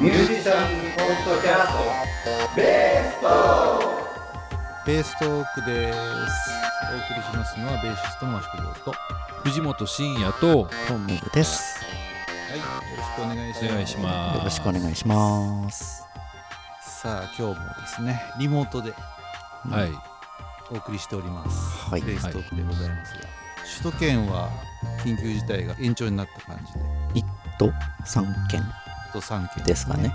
[0.00, 3.26] ミュージシャンポッドキャストベースト
[4.86, 5.98] ベーストークです。
[6.94, 8.26] お送りしますのはベーシスト。
[8.26, 8.96] の益子亮とは
[9.42, 11.84] 藤本慎也とトミーです。
[12.54, 12.64] いよ
[12.96, 13.52] ろしくお願い。
[13.52, 16.06] しますお願いしますよろしくお願いします。
[16.80, 19.90] さあ今日もですねリモートではい
[20.70, 22.02] お送りしております、はい。
[22.02, 23.20] ベーストークでございますが、
[23.82, 24.48] 首都圏は
[25.04, 27.26] 緊急事態が延長になった感じで。
[27.58, 27.72] と
[28.04, 28.60] 三件。
[28.60, 30.14] あと3件ですかね。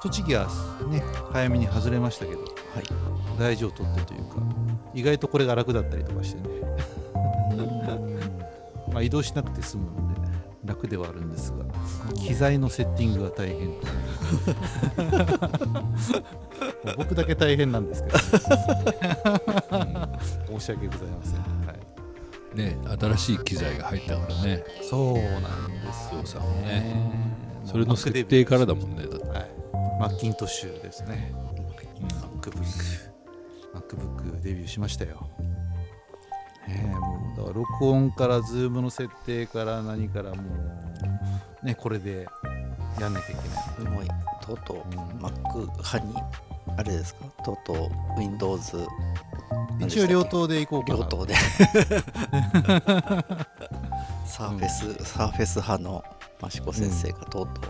[0.00, 0.46] 栃木は
[0.88, 2.50] ね早めに外れましたけどはい。
[3.38, 4.36] 大事を取ってというか
[4.94, 6.58] 意外とこれが楽だったりとかしてね。
[8.92, 10.20] まあ移動しなくて済むので
[10.64, 11.64] 楽ではあるんですが
[12.14, 13.70] 機材のセッティングが大変
[16.96, 18.18] 僕だけ大変なんですけど、
[20.58, 21.76] 申し訳ございません、はい、
[22.54, 24.64] ね新しい機材が入ったからね。
[24.82, 27.12] そうなんですよさんもね。
[27.64, 29.28] それの設定からだもんねだって。
[29.28, 29.50] はい、
[30.00, 31.32] マッキントッシュですね。
[32.40, 32.52] MacBook
[33.74, 35.28] MacBook デビューしましたよ。
[36.66, 40.42] ねえもうだから録音からズームの設定から何からも
[41.62, 42.26] うねこれで
[43.00, 43.36] やんなきゃい
[43.76, 43.92] けない。
[43.92, 44.04] もう
[44.44, 44.98] とうとううん。
[45.18, 46.14] Mac 派に
[46.76, 47.24] あれですか？
[47.44, 47.76] とうとう
[48.18, 48.76] Windows
[49.80, 51.34] 一応両党でいこう両党で。
[54.24, 56.04] サーフェス、サーフェス派の
[56.46, 57.68] 益子先生がとうと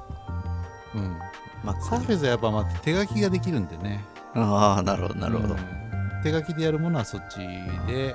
[0.95, 0.99] う。
[0.99, 1.17] うん、
[1.65, 4.05] Mac サーフェスはやっぱまあ手書きができるんでね。
[4.35, 5.55] ああなるほどなるほど。
[5.55, 5.61] うん。
[6.23, 7.39] 手書きでやるものはそっち
[7.87, 8.15] で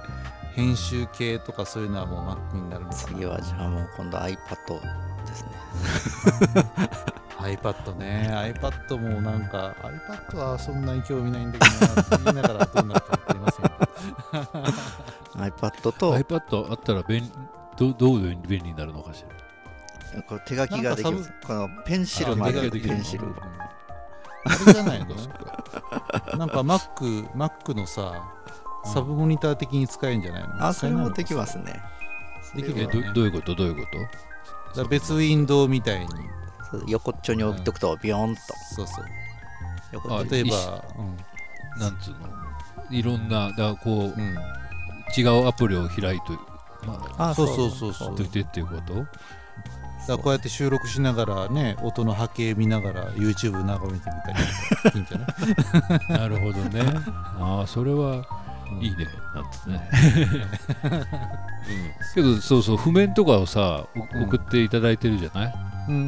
[0.56, 3.04] 編集系とかそういうのはもう Mac になるのかな。
[3.04, 4.38] 次はじゃあもう今度 iPad で
[5.36, 5.50] すね。
[7.44, 8.30] iPad ね。
[8.32, 13.83] iPad もなんか iPad はそんなに興味ないんだけどな言いながらどうなるか分かりませんけど
[15.36, 16.18] iPad と。
[16.18, 17.30] iPad あったら便
[17.78, 19.24] どどういう便利になるのかし
[20.16, 20.22] ら？
[20.24, 21.18] これ手書きができる。
[21.46, 22.62] このペンシルまで。
[22.62, 23.28] るペンシル。
[23.28, 23.36] うん
[24.46, 25.16] あれじゃないの？
[26.38, 28.22] なんか Mac, Mac のさ
[28.84, 30.66] サブモニター的に使えるんじゃないの？
[30.68, 31.82] あそれもできすますね。
[32.56, 33.02] えできるよね。
[33.08, 33.56] どどういうこと？
[33.56, 33.82] どういうこ
[34.74, 34.84] と？
[34.84, 36.08] だ別ウィンドウみたいに。
[36.88, 38.42] 横っちょに置いとくとビヨーンと。
[38.76, 39.06] そうそう。
[40.30, 40.68] 例えばし
[41.80, 42.43] なんつうの？
[42.92, 44.38] いろんなだこう、うん、うん、
[45.18, 46.34] 違うアプリを開いと、
[46.86, 47.94] まあ、あそうそうそう。
[47.94, 48.68] そうといてっていう。
[48.68, 49.06] こと
[50.06, 54.46] だこうやって収録しながらね音の波形見ながら YouTube 眺めてみたり。
[54.84, 56.20] とかいいんじゃない？
[56.20, 56.82] なるほどね。
[57.40, 58.26] ああそれは
[58.82, 59.08] いいね。
[59.34, 59.90] なんつね、
[60.84, 65.54] うん、けどそうそう譜面とかをさ送っていただいてるじゃない、
[65.88, 66.00] うんう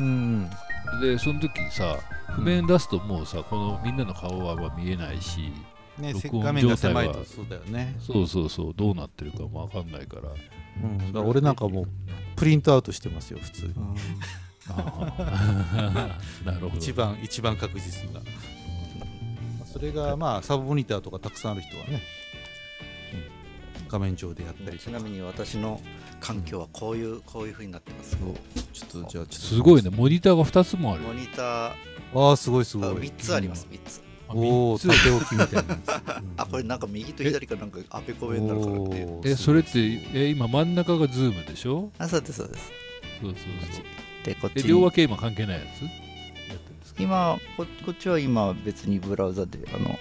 [0.97, 1.02] ん。
[1.02, 1.96] でその時さ
[2.35, 5.53] 譜面出すともうさこのみんなの顔はまあ見えないし
[5.97, 7.23] ね、せ録音状態はと。
[7.25, 10.29] そうだよね、そうそうそうどうなってるかもわかんないから。
[10.83, 11.88] うん、だから俺なんかもう
[12.35, 13.73] プリントアウトしてますよ普通に。
[14.67, 16.78] ああ なるほど。
[16.78, 18.22] 一番一番確実な。
[19.72, 22.01] それがまあサブモニターとかたくさんある人はね、
[23.79, 23.88] うん。
[23.88, 24.89] 画面上でやったりとか。
[24.89, 25.81] ちなみに私の
[26.19, 28.17] 環境はこういうこういう風になってます。
[28.73, 29.35] ちょっとじゃあちょっと。
[29.35, 29.89] すごいね。
[29.91, 31.73] モニターが2つもあるモニター。
[32.16, 32.89] ああすごいすごい。
[32.89, 35.90] あ3つあります3つおお縦置きみたいなやつ、
[36.38, 38.90] あこれなんか右と左かなんかあべこべになるからっ
[39.22, 39.80] ていえそれって
[40.13, 41.91] え今真ん中がズームでしょ？
[41.97, 42.72] あそうですそうです。
[43.22, 43.40] そうそう
[43.72, 43.85] そう。
[44.25, 44.64] でこっえち。
[44.64, 45.84] に両分け今関係ないやつ？
[45.84, 47.03] やってるんですか？
[47.03, 49.97] 今ここっちは今別にブラウザであの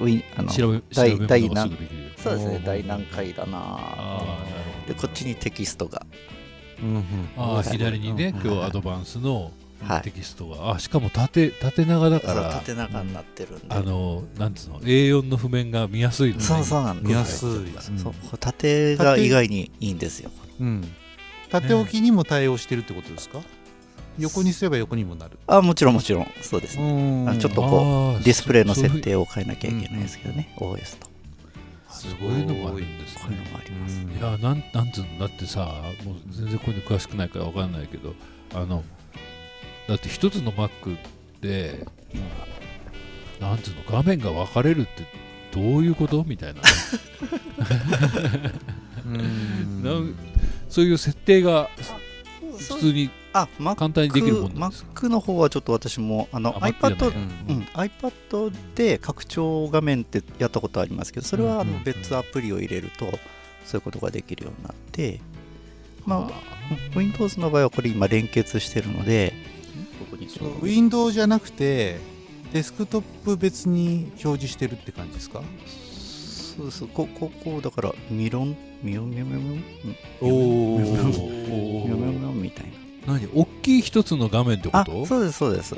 [0.00, 1.76] ウィンあの調べ調第べ第何
[2.16, 4.94] そうですね第何回だなああなるほど。
[4.94, 6.04] でこっちにテキストが。
[6.82, 7.04] うんうん。
[7.36, 9.52] ああ左にねうん今日アドバンスのはい
[10.02, 10.72] テキストが。
[10.74, 12.50] あしかも縦縦長だから。
[12.54, 13.64] 縦長になってるんで。
[13.70, 16.42] あのなんつうの？A4 の譜面が見やすいのね。
[16.42, 17.08] そうそうなんです。
[17.08, 20.30] 見やすい、そうこれ縦が意外にいいんですよ。
[20.60, 20.88] うん、
[21.50, 23.40] 縦置きにも対応してるってことですか、
[24.18, 25.38] 横にすれば横にもなる。
[25.46, 26.30] あもちろんもちろん。
[26.42, 31.08] そうですうねちょっとこあーディスプレイの設定を変えなきゃいけないですけどね OS と。
[31.88, 34.00] そういうのもあるんですこういうねのもあります。
[34.00, 35.18] いやなんなんつうの？
[35.20, 38.14] だってさもう全然こういうの詳しくないからわかんないけど
[38.54, 38.84] あの
[39.90, 40.96] だって一つの Mac
[41.40, 41.84] で、
[43.40, 45.04] なんつうの画面が分かれるって
[45.52, 46.60] どういうことみたいな。
[49.04, 49.82] うん。
[49.82, 50.14] なん
[50.68, 51.68] そういう設定が
[52.56, 57.08] 普通に簡単にできるもんなんですか Mac の方はちょっと私もあの iPad
[57.48, 57.56] うん。
[57.56, 63.06] うん iPad で拡張画面ってやったことありますけどそれはあの別アプリを入れると
[63.64, 65.20] そういうことができるようになって
[66.06, 69.49] まあ Windows の場合はこれ今連結してるので
[70.10, 70.48] ここにそう。
[70.48, 71.98] ウィンドウじゃなくて
[72.52, 75.42] デスクトップ別に表示してるって感じですか？
[76.56, 76.88] そうそう。
[76.88, 78.56] こここだからミロン？
[78.82, 79.10] ミロン？
[79.10, 79.28] ミロン？
[79.28, 79.44] ミロン？
[79.56, 79.62] ミ
[80.20, 80.36] おロン？
[80.36, 80.88] おミ
[81.90, 82.00] ロン？
[82.16, 82.42] ミロン？
[82.42, 82.66] みたい
[83.06, 83.12] な。
[83.14, 83.26] 何？
[83.34, 85.76] 大きい一つの画面ってこあとそうですそうです。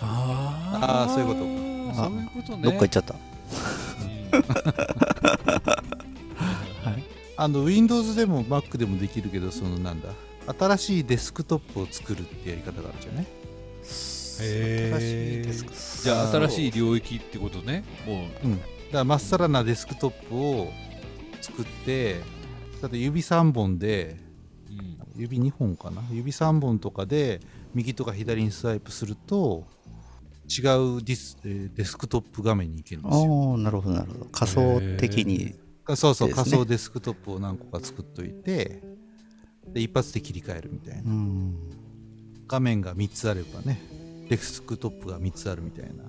[0.00, 0.80] あ。
[0.82, 1.40] あーそういうこと。
[1.40, 1.44] と
[2.02, 2.62] そういうことね。
[2.62, 3.14] どっか行っちゃった。
[7.40, 10.08] あの Windows でも Mac でもできるけどそのなんだ？
[10.56, 13.26] 新しいデスクトップを作るってやり方があるじゃない？
[14.40, 14.98] へー。
[14.98, 15.72] 新しいデスク
[16.04, 17.84] じゃあ新しい領域ってことね。
[18.06, 18.46] もう。
[18.46, 20.68] うん、だからまっさらなデスクトップを
[21.40, 22.20] 作って
[22.80, 24.16] だって指3本で
[24.70, 24.98] うん。
[25.16, 26.02] 指2本かな？
[26.10, 27.40] 指3本とかで
[27.74, 29.66] 右とか左にスワイプすると
[30.48, 33.20] 違うディスえーデスクトップ画面に行けるんですよ。
[33.24, 34.24] おおなるほどなるほど。
[34.26, 35.54] 仮想的に
[35.84, 38.82] あそうそう、仮想デスクトップを何個か作っといて
[39.72, 41.02] で一発で切り替えるみたいな。
[41.02, 41.54] うん。
[42.46, 43.80] 画面が3つあればね
[44.30, 46.04] デスクトップが3つあるみたいな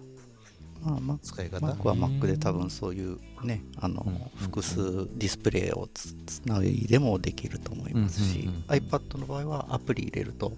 [0.82, 1.66] まあ、マ使い方。
[1.68, 4.16] Mac は Mac で多分そういうねあのうん。
[4.38, 4.82] 複数
[5.18, 8.62] ディスプレイをつつないでもできると思いますし、うんうんうん。
[8.68, 10.54] iPad の場合はアプリ入れると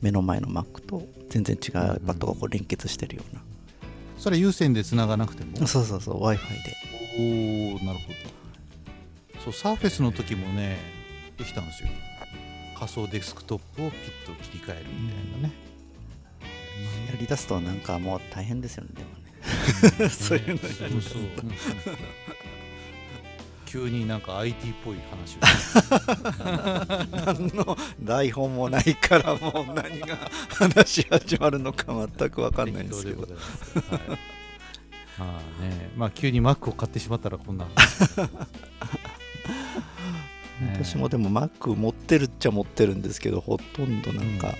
[0.00, 1.74] 目の前の Mac と全然違う
[2.04, 3.42] iPad がこう連結してるような、
[4.18, 5.66] それ有線で繋がなくても？
[5.66, 7.74] そうそうそう w i f i で。
[7.76, 9.40] おおなるほど。
[9.44, 10.78] そうサーフェスの時もね
[11.36, 11.88] できたんですよ
[12.84, 15.54] 仮想デスクトップをピッと切り替えるみたいなね、
[17.10, 20.10] やりだすとなんかもう大変ですよねでもね。
[20.12, 20.70] そういうのそう
[21.00, 21.22] そう。
[21.22, 21.52] うんう。
[21.52, 21.54] ん
[23.64, 25.40] 急になんか IT っぽい話を。
[27.34, 30.18] 何の台本もないからもう何が
[30.50, 33.26] 話し始まるのか全く分かんないんですけど。
[35.18, 35.90] まあね。
[35.96, 37.66] まあ急に Mac を買ってしまったらこんな
[40.72, 44.54] 私もでも Mac 持ってるっちゃ持ってるんですけどほとんどなんか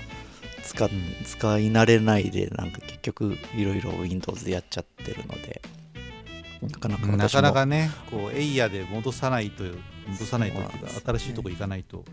[0.62, 0.90] 使,、うん。
[1.24, 5.62] 使い慣れないでなんか結局いろいろ Windows でやっちゃってるので。
[6.62, 9.64] なかなかなかなかねこうエイヤで戻さないと
[10.08, 10.68] 戻さないとね。
[11.04, 12.04] 新しいとこ行かないと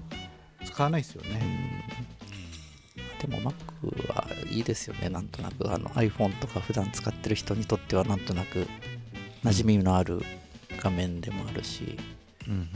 [0.66, 1.32] 使わないですようん。
[1.32, 1.86] ね、
[3.22, 3.54] でも Mac
[4.14, 5.10] はいいですよね。
[5.10, 8.68] なんとなくあの iPhone とか普段使ってる人にとってはなんとなく
[9.46, 10.22] 馴染みのある
[10.80, 11.98] 画面でもあるし、
[12.48, 12.70] うんうん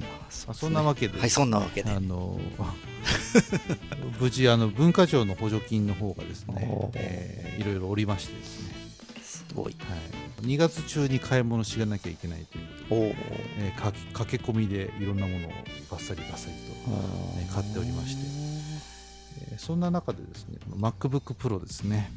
[0.00, 0.06] ま
[0.50, 1.90] あそんなわけで、はいそんなわけで。
[1.90, 2.38] あの
[4.20, 8.74] 無事あの文化庁の補助金の方がですねえーいろいろおりましてですね、
[9.22, 9.76] すごい。
[9.78, 9.96] は
[10.42, 13.14] い、2月中に買い物しなきゃいけないという、おお
[13.58, 15.50] えーか駆け込みでいろんなものを
[15.90, 18.22] バッサリバッサリと、ね買っておりまして。
[18.22, 18.94] えー
[19.58, 22.10] そんな中でですね MacBook Pro ですね。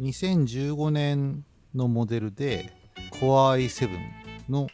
[0.00, 1.44] 2015年
[1.74, 2.72] のモデルで
[3.12, 3.90] Core i7
[4.48, 4.68] の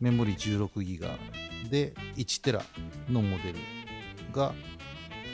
[0.00, 2.62] メモリ 16GB で 1TB
[3.10, 3.58] のモデル
[4.32, 4.52] が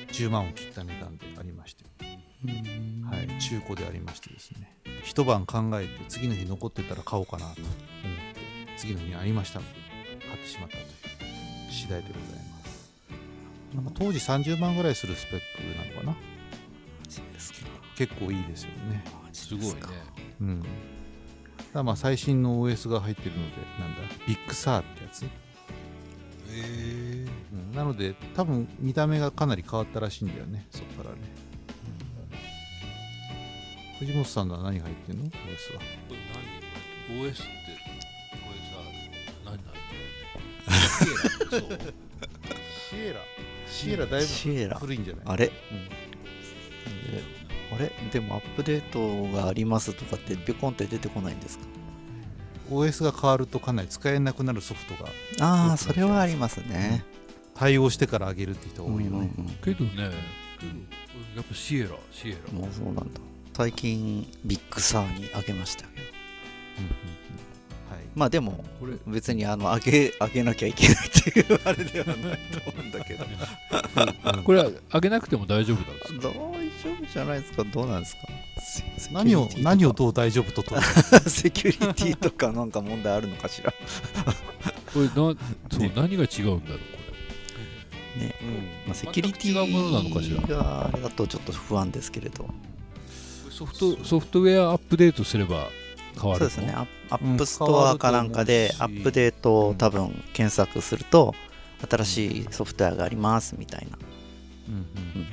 [0.09, 4.77] 10万を切った値段でありまして、はい、中古でありましてですね。
[5.03, 7.85] 一晩考えて次の日残ってたら買おうかなと思って
[8.77, 9.73] 次の日にありましたので
[10.27, 10.87] 買ってしまったという
[11.71, 12.93] 次第でございます。
[13.75, 16.17] なんか当時30万ぐらいするスペックなのかな？
[17.97, 19.05] 結構いいですよね。
[19.33, 19.75] すごいね。
[20.41, 20.65] うん。
[21.73, 25.25] だまあ最新の OS が入ってるのでなんだビッグサーってやつ、
[26.57, 30.67] えうん、なので多分見た目がかなり変わったらしいんだよね。
[30.71, 31.21] そこからね、
[33.99, 35.35] 藤本さんのは何入ってんの？OS は。
[36.09, 36.17] これ
[37.09, 38.79] 何？OS ってこれさ
[39.45, 39.57] 何？
[39.57, 39.69] なの
[41.51, 41.61] そう
[42.91, 43.21] シエラ。
[43.67, 44.07] シエラ。
[44.07, 44.27] だいぶ
[44.81, 45.25] 古いんじゃない？
[45.27, 45.47] あれ？
[45.47, 45.53] うん。
[47.77, 47.93] あれ？
[48.13, 51.65] でもアップデートがありますとかってピョコンって出てこないんですか？
[52.71, 57.05] OS が変わるとかなり使えなくなるソフトがああそれはありますね。
[57.55, 60.05] 対応してから上げるって人が多いよね、うんうんけどねけど
[61.37, 62.39] やっぱシエラシエラ。
[62.53, 63.03] うんもうそうなんだ。
[63.57, 66.03] 最近ビッグサーにあげましたけど。
[66.79, 67.97] うんうんうん。
[67.97, 68.05] はい。
[68.17, 72.17] まあでもこれ別にあの上げ上げなきゃいけないっていうあれではない
[72.51, 73.25] と思うんだけど。
[74.45, 76.29] これは上げなくても大丈夫なんですか？
[76.29, 76.54] 大
[76.85, 77.65] 丈夫じゃないですか？
[77.65, 78.21] どうなんですか？
[78.61, 80.81] セ何を何をどう大丈夫とと
[81.29, 83.73] セキュリティとかなんか問題あるのかしら？
[84.93, 85.35] これなそう、
[85.81, 85.93] ね。
[85.97, 86.95] 何が違うんだろうこ
[88.21, 88.49] ね、うん。
[88.87, 90.57] まあ、セキュリティ全く違うものなのかしら？
[90.57, 92.49] があれだとちょっと不安ですけれどれ
[93.51, 95.69] ソフトソフトウェアアップデートすれば
[96.21, 96.51] 変わるの？
[96.51, 96.75] そうですね。
[97.11, 101.35] アップストアかなんかでアップデートを多分検索すると
[101.91, 103.99] 新しいソフトウェアがありますみたいな。
[104.69, 104.75] うん。
[104.75, 105.27] うん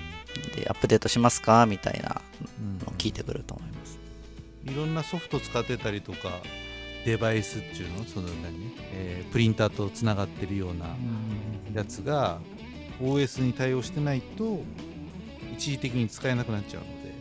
[0.55, 1.65] でアップデートしますか？
[1.65, 2.21] みたいな
[2.59, 2.79] うん。
[2.79, 3.99] のを聞いてくると思います。
[4.65, 6.39] いろんなソフト使ってたりとか
[7.05, 8.03] デバイスっていうの？
[8.05, 10.95] その何、えープリンターとつながってるような
[11.73, 12.39] やつが
[13.01, 14.61] OS に対応してないと
[15.53, 17.13] 一時的に使えなくなっちゃうので、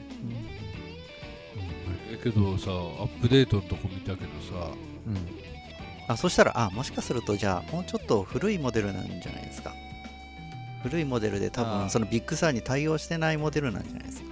[2.13, 4.71] えけどさアップデートのとこ見たけどさ
[5.07, 5.17] うん。
[6.09, 9.73] あそしたらあもしかするとじゃあもうちょっと古いモデルなんじゃないですか？
[10.83, 14.31] 古いモデルで多分そのビッグサーに対応してないモデルなんじゃないですか。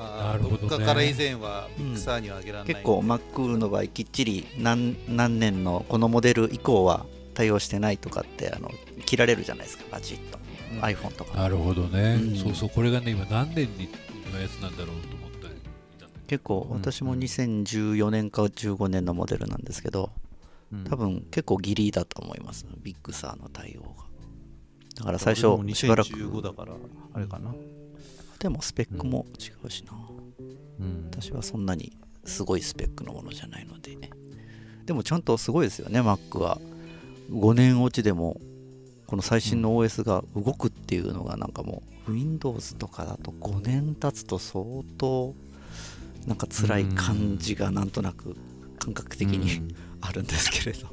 [0.00, 0.68] なるほどね。
[0.68, 8.70] どっかから以前はビッグサーには上げられない、結構 Mac の場合きっちり何何年のこのモデル以降は対応してないとかってあの
[9.06, 10.38] 切られるじゃないですかバチッと、
[10.72, 10.80] うん。
[10.80, 11.36] iPhone とか。
[11.36, 12.36] なるほどね、うん。
[12.36, 13.88] そうそうこれがね今何年に
[14.32, 15.54] のやつなんだろうと思ったり。
[16.26, 16.76] 結構うん。
[16.76, 20.12] 私も2014年か15年のモデルなんですけど
[20.72, 20.84] うん。
[20.84, 22.66] 多分結構ギリだと思います。
[22.82, 24.09] ビッグサーの対応が
[25.00, 26.10] だから最初しばらく。
[26.10, 26.74] 2015だから
[27.14, 27.54] あれかな、
[28.38, 29.92] でもスペックも違うしな、
[30.78, 33.98] うん、私はそんなにすごいスペックのものじゃないので。
[34.84, 36.58] でもちゃんとすごいですよね Mac は。
[37.30, 38.40] 5年落ちでも
[39.06, 44.64] この最新の OS が動くっていうのがなんかもう Windows とかだと5年経つと相
[44.98, 45.34] 当
[46.26, 48.36] なんか辛い感じがなんとなく
[48.78, 50.88] 感覚的に あるんですけれど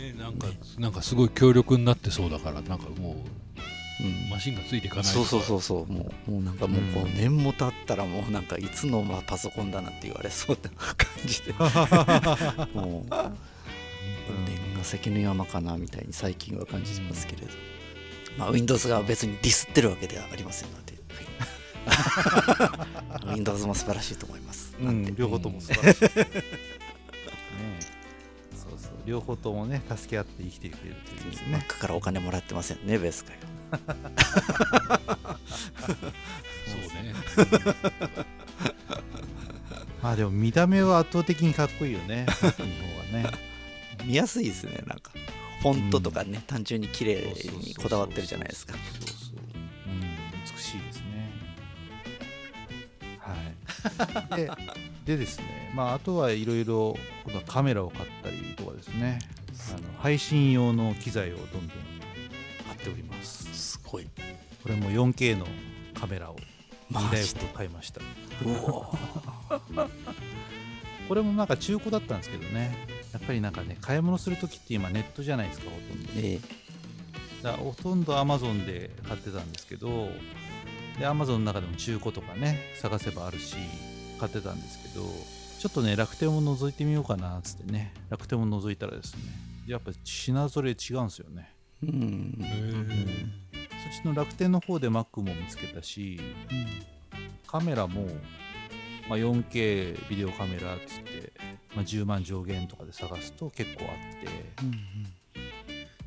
[0.00, 0.46] ねなんか
[0.78, 3.16] なんかすごい強力になってそうだからなんかもうん。
[3.16, 11.52] うマシンがついていかないそうそうそうそうもうもうなんかもう5年も経ったらもうなんかいつのまあパソコンだなって言われそうな感じで。
[12.72, 13.30] もう5
[14.46, 17.48] 年が関の山かなみたいに最近は感じてますけれど、
[18.38, 20.94] まあ Windows が別にディスってるわけではありませんので、
[23.24, 26.00] はい、 Windows も素晴らしいと思います、うなんてん、両方とも素晴らしい
[29.10, 31.66] 両方ともね助け合って生きていけるというですね。
[31.68, 33.38] Mac からお金もらってませんねベースかよ
[36.68, 37.12] そうね。
[40.00, 43.30] まあでも見た目は圧倒的にかっこいいよねの方がね。
[44.04, 45.10] 見やすいですねなんか。
[45.60, 48.74] フォントとかね、単純に綺麗にこだわってるじゃないですか。
[48.74, 49.36] そうそう
[49.86, 51.32] うん美しいですね。
[53.18, 53.34] は
[54.36, 54.36] い。
[54.46, 54.50] で
[55.04, 56.96] でですねまああとはいろいろ
[57.46, 58.49] カメラを買ったり
[58.90, 59.18] ですね。
[59.76, 61.68] あの配信用の機材をどんどん買
[62.74, 63.44] っております。
[63.52, 64.06] すごい。
[64.62, 65.46] これも 4K の
[65.94, 66.36] カメラを
[66.90, 68.00] マ2台ほど買いました。
[71.08, 72.76] これもなんか中古だったんですけどね。
[73.12, 76.10] やっぱりなんかね買い物するときって今ネットじゃないですかほとんど。
[76.16, 76.60] ええ。
[77.42, 80.08] だほとんど Amazon で買ってたんですけど
[80.98, 83.56] で Amazon の中でも中古とかね探せばあるし
[84.18, 85.06] 買ってたんですけど
[85.60, 87.92] ちょっとね楽天を覗いてみようかなっつってね。
[88.08, 89.20] 楽天を覗いたらですね
[89.66, 91.54] やっぱ品ぞれ違うんですよね。
[91.82, 92.38] うん。
[93.92, 96.18] そっちの楽天の方で Mac も見つけたし
[97.46, 98.06] カメラも、
[99.06, 101.30] まあ、4K ビデオカメラっつって、
[101.76, 103.88] まあ、10万上限とかで探すと結構あっ
[104.18, 105.40] て。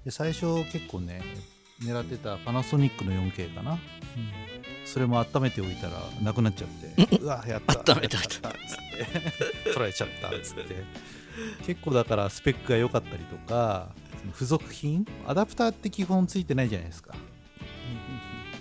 [0.03, 1.21] で最初結構ね
[1.79, 3.77] 狙ってたパナソニックの 4K かな
[4.85, 11.13] それも温めておいたらなくなっちゃってうわやった温めておいやったっつって 取られちゃったっつって。
[11.65, 13.89] 結構だからスペックが良かったりとか
[14.33, 17.15] 付属品アダプターって基本ついてないじゃないですか。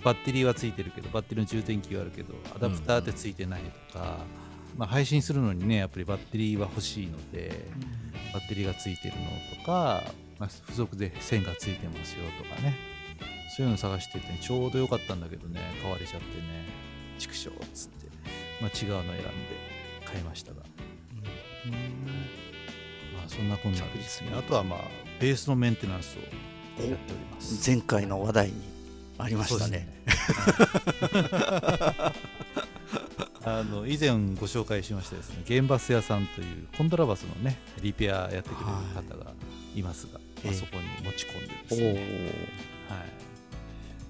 [0.02, 3.60] バッテリーはついてるけどバッテリーの充電器はあるけどアダプターってついてない
[3.92, 4.18] とか、
[4.76, 7.68] まあ、配信するのにねやっぱりバッテリーは欲しいので
[8.34, 9.22] バッテリーがついてるの
[9.60, 10.02] とか、
[10.40, 12.74] まあ、付属で線がついてますよとかね
[13.56, 16.64] そういうの探してて、ちょうど良かったんだけどね買われちゃってね
[17.18, 18.06] 畜生っつって、
[18.62, 19.28] まあ、違うの選んで
[20.06, 20.64] 買いましたが、ま
[23.26, 24.30] あ、そんなこんなでですね。
[24.36, 24.80] あとはまあ
[25.20, 26.94] ベースのメンテナンスをやっており
[27.30, 27.70] ます。
[27.70, 28.54] 前回の話題に
[29.18, 30.02] ありましたね。
[33.44, 39.32] あの以前ご紹介しましたですねゲンバス屋さんというコントラバスのねリペアやってくれる方が
[39.74, 41.88] いますが、ええあそこに持ち込んででおすね、
[42.88, 43.00] はい、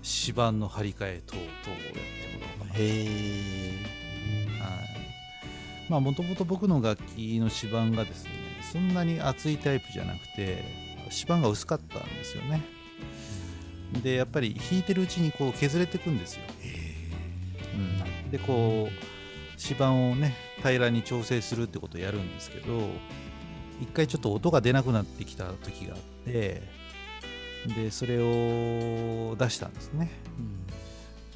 [0.03, 2.01] 指板の張り替え等々をやって
[2.39, 3.83] もらおうかなとへえ。
[4.61, 5.89] はい。
[5.89, 8.31] まあもともと僕の楽器の指板がですね
[8.73, 10.65] そんなに厚いタイプじゃなくて
[11.11, 12.63] 指板が薄かったんですよね。
[14.03, 16.43] でやっぱり弾いてるうちにこう削れていくんですよ、
[17.75, 18.93] うん、でこう
[19.61, 22.89] 指板をね平らに調整するってことをやるんですけど
[23.81, 26.63] 一回ちょっと音が出なくなってきた時があって
[27.69, 30.11] でそれを出したんですね。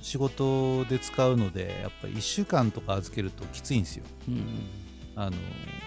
[0.03, 4.05] 仕事で使うのでやっぱり1週間とか預けるときついんですよ。
[4.29, 4.45] うん
[5.17, 5.37] あの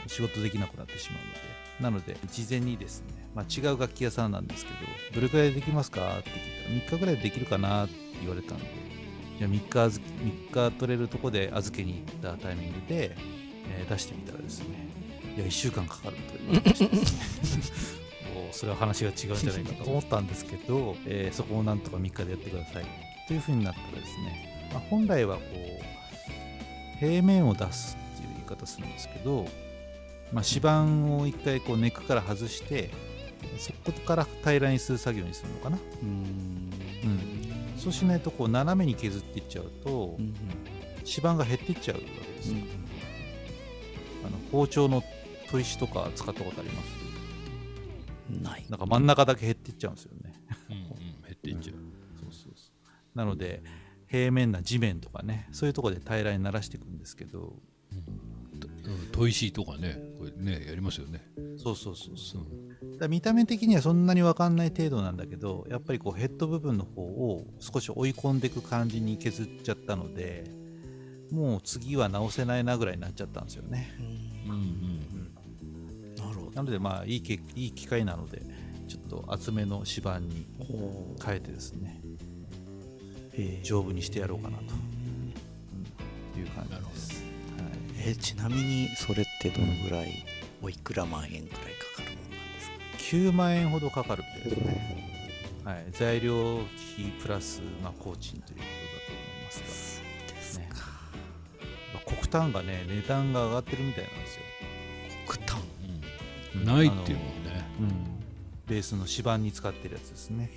[0.07, 1.59] 仕事できなくなってしまうので。
[1.79, 4.71] なので事前にですね、まあ、違う楽器屋さんなんですけ
[5.13, 6.19] どどれくらいできますか？
[6.19, 7.85] って聞いたら3日ぐらいでできるかな？
[7.85, 8.65] って言われたんで
[9.37, 10.13] じゃあ3日預け
[10.59, 13.15] 3日取れるとこで預けに行ったタイミングで、
[13.69, 14.65] えー出してみたらですね
[15.37, 16.97] いや1週間かかると言われまして。
[16.97, 17.98] ですねお
[18.51, 22.85] それは話が違うんじゃないかと思ったんですけど、 えーそこをなんとか3日でやってください。
[23.27, 29.45] というふうになったらですね、まあ、本来はこう平面を出すっていう言い方するんですけど、
[30.33, 30.83] まあ、指板
[31.15, 32.89] を一回こうネックから外して
[33.57, 35.77] そこから平らにする作業にするのかな。
[36.01, 36.69] うん。
[37.77, 40.33] そうしないとこう斜めに削っていっちゃうとうん
[41.05, 42.63] 指板が減っていっちゃうわけですよ、うん
[44.25, 45.01] あの包丁の
[45.49, 46.87] 砥石とか使ったことあります？
[46.87, 46.98] うん
[48.29, 48.65] ない。
[48.69, 50.33] なんか真ん中だけ減っていっちゃうんですよね。
[50.69, 50.83] うんうん。
[51.23, 51.75] 減っていっちゃう。
[52.19, 53.17] そうそうそう。
[53.17, 53.63] なので
[54.07, 57.55] 平面な地面とかねそういうところで平らにならしていくんですけど
[57.91, 59.11] うん。
[59.11, 61.23] 砥石とかねこれねやりますよね。
[61.57, 62.43] そうそうそうそう。
[63.03, 63.09] うん。
[63.09, 70.45] 見た目的にはそんなに分かんない程度なんだけどやっぱりこうヘッド部分の方を少し追い込んでいく感じに削っちゃったので
[71.31, 73.93] もう次は直せないなぐらいになっちゃったんですよね。
[73.99, 74.98] うんうんなるほど
[76.59, 78.41] なのでまあいいけいい機会なので
[78.89, 82.01] ちょっと厚めの指板にお変えてですね
[83.33, 83.61] え。
[83.63, 87.23] 丈夫にしてやろうかなと、うんいう感じです、
[87.57, 88.09] はい。
[88.09, 90.25] えちなみにそれってどのぐらい
[90.61, 95.09] おいくら万円くらいかかるものなんですか？9万円ほどかかるみたいですね、
[95.63, 96.59] はい、材料
[96.95, 100.69] 費プラス、まあ、工賃ということだと思いますそうですね。
[101.93, 104.41] まあ、黒炭がね値段が上がってるみたいなんですよ、
[106.65, 107.65] ないっていうもんね。
[107.79, 107.89] うん、
[108.67, 110.51] ベースの指板に使ってるやつですね。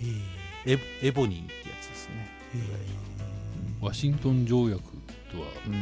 [0.64, 3.84] へエエボニーってやつですね、え。
[3.84, 4.82] ワシントン条約
[5.30, 5.74] とはうん、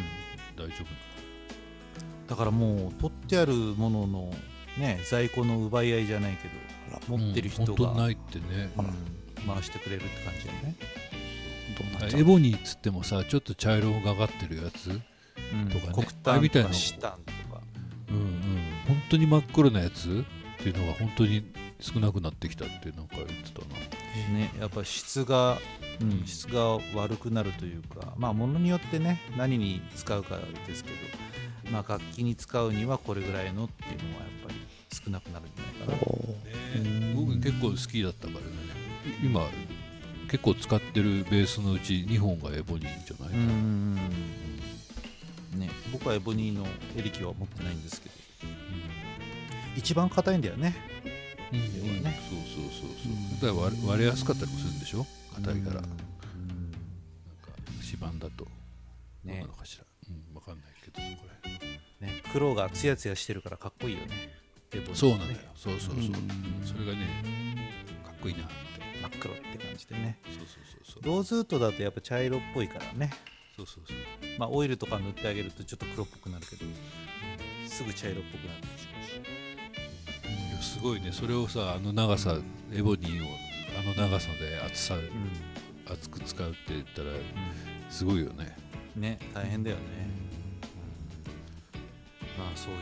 [0.57, 0.87] 大丈夫
[2.29, 4.35] だからもう取ってあるものの
[4.79, 6.49] ね在庫の奪い合いじゃないけ
[7.09, 7.97] ど持ってる人うん。
[7.97, 8.71] ないってね。
[8.77, 8.87] うん。
[9.47, 10.59] 回してくれるって感じだよ
[12.13, 14.91] ね、エボニーっつってもさちょっと茶色がかってるやつ？
[14.91, 15.01] うん。
[15.71, 15.93] とかね。
[15.95, 17.19] 黒あれ炭とみたいなかシタン
[19.11, 20.25] 当に真っ黒なやつ
[20.61, 21.45] っていうのが本当に
[21.81, 23.75] 少なくなってきたってなんか言ってたな。
[24.33, 25.59] ね、やっぱ質が、
[26.01, 30.97] うん、質が悪くなるというか、まあ、ものによってね、何に使うかですけど、
[31.71, 34.57] まあ、楽器に使うにはこれぐらいのっていうのはやっぱり
[34.93, 36.11] 少なくなるんじゃないかな。
[36.83, 38.51] ね僕結構好きだったからね。
[39.23, 39.49] 今
[40.31, 43.95] 結構使ってるベースのうち2本がエボニーじゃない、うん。
[45.57, 48.15] ね、僕はエボニーのエリキは持ってないんですけど、
[49.77, 50.77] 一番硬いんだよね。
[51.53, 51.59] うん。
[51.59, 52.21] 要はね。
[52.29, 52.91] そうそうそう
[53.41, 53.55] そう。
[53.55, 55.07] だから割れ割れやすかったりもするんでしょ？
[55.35, 55.97] 硬いから、なんか
[57.83, 58.45] 指板だと。
[58.45, 58.51] ど
[59.25, 61.71] うなねのかしら、うん、分かんないけどそこら辺。
[62.01, 64.41] ね、黒がツヤツヤしてるからかっこいいよね。
[64.95, 65.41] そうなんだよ。
[65.55, 66.03] そうそうそう、うん。
[66.65, 67.07] それがね
[68.05, 68.55] かっこいいなって。
[69.03, 70.19] 真っ黒って感じでね。
[70.25, 71.03] そうそうそうそう。
[71.05, 73.11] ローズウッドだとやっぱ茶色っぽいからね。
[73.57, 73.97] そうそうそう。
[74.39, 76.65] まあ、オイルとか塗ってあげるとちょっと黒っぽくなるけど、
[77.69, 78.90] すぐ茶色っぽくなるしましいやす
[80.83, 81.13] ごいね。
[81.13, 82.37] それをさあの長さ、
[82.73, 83.29] エボニーを
[83.79, 85.03] あの長さで厚さう
[85.91, 87.11] 厚く使うって言ったら
[87.89, 88.57] すごいよね。
[88.97, 89.83] ん、ね大変だよね、
[92.39, 92.81] まあそういう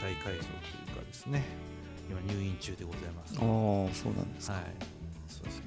[0.00, 1.44] 大改造というかですね。
[2.08, 3.34] 今入院中でございます。
[3.34, 4.62] ああそうなんですか、はい。
[5.28, 5.64] そうですね。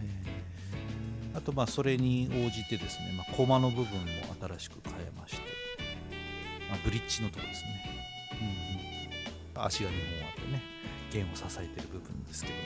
[1.33, 3.88] あとまあそれに応じてですね、まあ、コマの部分も
[4.57, 5.41] 新しく変えまして、
[6.69, 7.69] まあ、ブリッジのとこですね、
[9.55, 10.74] 足が2本あってね
[11.15, 12.62] 弦を支えてる部分ですけども、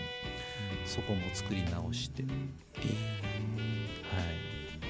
[0.86, 2.32] そこも作り直して、はい、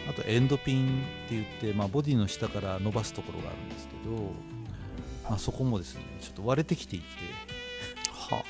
[0.09, 4.31] あとエンドピンって言って、まあ、ボディの下から伸ばすところがあるんですけど、
[5.29, 7.05] まあ、そこもですねちょっと割れてきていて、
[8.11, 8.43] は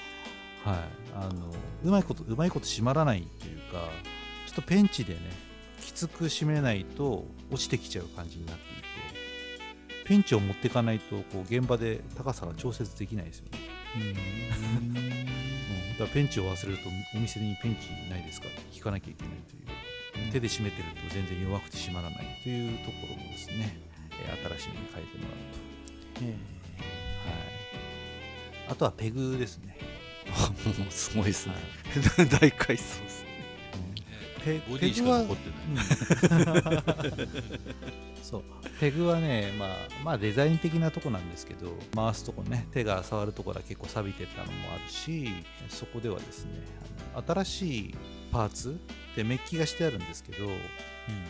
[0.64, 0.80] はい、
[1.16, 1.52] あの
[1.84, 3.90] うまいことうまいこと締まらないというか
[4.46, 5.20] ちょっとペンチでね
[5.82, 8.90] きつく締めないと落ちてきちゃう感じになっていて
[10.06, 13.59] ペンチを持っていかないとこう現場で高さが調節できないですよね、
[13.96, 19.80] うん、だからペンチを忘れるとお店にペンチないですかって聞かなきゃいけないという。
[20.32, 23.78] 手で締めてると全然弱くて締まらないというところもですね、
[24.12, 25.38] えー新しいのに変えてもらう
[26.14, 26.36] と、はい、
[28.70, 29.78] あとはペグですね。
[30.32, 31.54] あ もうすごいですね。
[31.54, 33.30] は、大改装ですね。
[34.46, 37.24] ペボディしペグはか残ってない、
[38.22, 38.44] そう
[38.80, 39.70] ペグはね、まあ、
[40.04, 45.30] まあデザイン的なとこなんですけど回すとこね手が触るところは結構錆びてたのもあるし
[45.68, 46.52] そこではですね
[47.14, 47.96] あの新しい
[48.32, 48.80] パーツ
[49.16, 50.48] でメッキがしてあるんですけど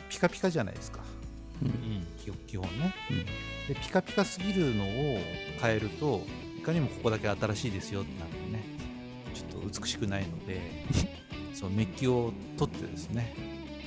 [0.10, 1.00] ピカピカじゃないですか。
[1.62, 2.06] うん。
[2.18, 2.94] 基基本ね。
[3.10, 3.26] うん。
[3.74, 4.88] でピカピカすぎるのを
[5.62, 6.22] 変えると
[6.58, 8.80] いかにもここだけ新しいですよってなってね。
[9.34, 10.60] ちょっと美しくないので
[11.54, 13.34] そうメッキを取ってですね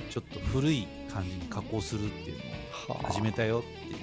[0.09, 2.39] ちょっと古い感じに加工するっていう
[2.89, 4.01] のを始めたよっていうのを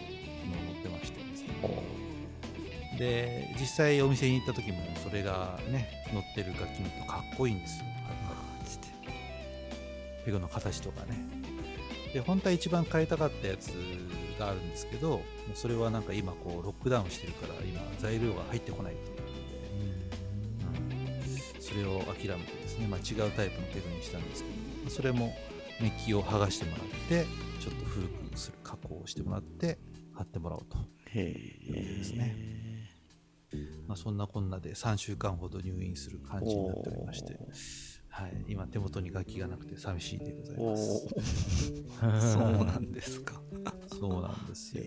[0.73, 1.49] 載ってましてですね。
[2.99, 7.87] で実際お店に行った時もそれがね載ってる楽器見るとかっこいいんですよ。
[7.87, 7.88] っ
[8.29, 9.12] ぱマジでり
[10.27, 11.16] ペグの形とかね。
[12.12, 13.68] で本当は一番変えたかったやつ
[14.38, 15.23] があるんですけど
[15.55, 19.29] それはなんか今こうロックダウンしてるから今材料が入ってこないということ
[21.57, 24.49] で、それを諦めてですね、まあ、違うタイプのペグにしたんですけ
[24.85, 25.33] どそれも
[25.81, 27.27] メッキを剥がしてもらって
[27.61, 29.79] ちょっと古くする加工をしてもらって
[30.14, 30.79] 貼ってもらおうと。
[31.12, 32.37] へいうことですね、
[33.88, 37.37] まあ、そんなこんなで3週間ほど入院する感じになっておりまして、
[38.09, 41.07] はい、今手元に楽器がなくて寂しいでございおます。
[42.01, 42.21] ー
[42.57, 43.40] そうなんですか。
[43.99, 44.85] そうなんですよ、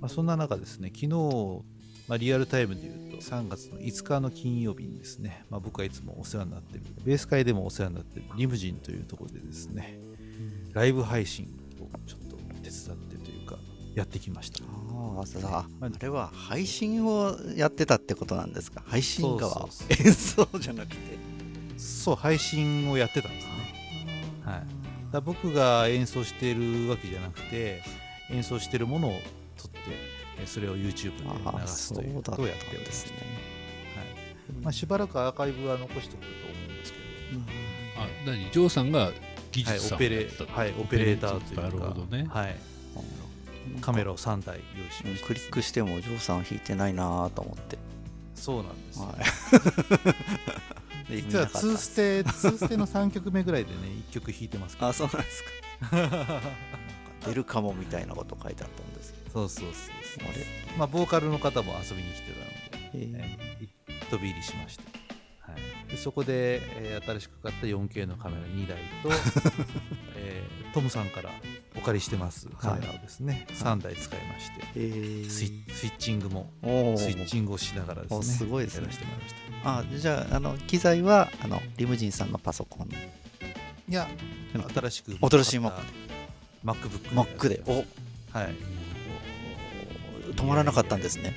[0.00, 1.62] まあ、そんな中ですね昨日、
[2.08, 9.98] まあ、リアルタイムでいうと3月の5日の金曜日にですね、まあ、僕はいつもお世話になってるベース会でもお世話になってるリムジンというところでですね
[10.72, 11.46] ライブ配信
[11.80, 13.56] をちょっと手伝ってというか
[13.94, 14.62] やってきました。
[14.62, 18.82] ああ、さあ、あれは配信をやってたってことなんですか？
[18.84, 19.52] 配信側。
[19.52, 20.96] そうそう演奏じゃなくて。
[21.78, 23.52] そう配信をやってたんですね。
[24.44, 24.62] はい、
[25.12, 27.82] だ僕が演奏しているわけじゃなくて
[28.30, 29.12] 演奏しているものを
[29.56, 33.16] 撮ってえそれを YouTube で流すということをやっておりますですね。
[33.96, 34.62] はい。
[34.62, 36.98] まあ、しばらくアーカイブは残しておくと思うんですけ
[37.96, 38.50] あ何？
[38.50, 39.12] ジョーさんが
[39.52, 41.62] 技ど、はい、術さんオペレをやってたのはい、オペレーターというか。
[41.62, 42.26] なるほどね。
[42.28, 42.56] はい、
[43.80, 47.78] カメラを3台用意しうんました、クリックしてもジョーさん弾いてないなと思って。
[48.34, 49.16] そうなんですよ、はい。
[51.16, 51.66] で実は見なかった。
[51.68, 53.76] 2ステ2ステの3曲目ぐらいでね
[54.10, 55.50] 1曲弾いてますけどあ、そうなんですか。
[57.26, 58.95] 出るかもみたいなこと書いてあったんで
[59.36, 60.24] そうそうそうそう。
[60.24, 60.30] ど。
[60.30, 60.46] あれ？
[60.78, 63.38] まあボーカルの方も遊びに来てたのでえ
[64.10, 64.84] 飛び入りしまして、
[65.40, 69.10] はい、でそこで、えー新しく買った 4K のカメラ2台と、
[70.16, 71.30] えートムさんから
[71.76, 75.30] お借りしてますカメラをですね、3台使いまして、えー。
[75.30, 76.68] スイスイッチングもスイ
[77.14, 78.84] ッチングをしながらですねおすごいですね。
[78.84, 79.78] やらせてもらいました。
[79.78, 82.88] あじゃああの機材はあのリムジンさんのパソコン？
[83.88, 84.08] いや
[84.74, 85.72] 新しく新しい Mac
[86.64, 87.62] MacBook Mac で。
[87.66, 87.84] お。
[88.36, 88.75] はい
[90.34, 91.34] 止まらなかったんですね。